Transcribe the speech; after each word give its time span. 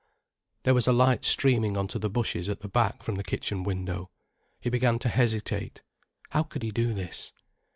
There 0.63 0.73
was 0.73 0.87
a 0.87 0.91
light 0.93 1.23
streaming 1.23 1.77
on 1.77 1.85
to 1.89 1.99
the 1.99 2.09
bushes 2.09 2.49
at 2.49 2.61
the 2.61 2.67
back 2.67 3.03
from 3.03 3.17
the 3.17 3.23
kitchen 3.23 3.61
window. 3.63 4.09
He 4.59 4.71
began 4.71 4.97
to 4.97 5.09
hesitate. 5.09 5.83
How 6.31 6.41
could 6.41 6.63
he 6.63 6.71
do 6.71 6.95
this? 6.95 7.33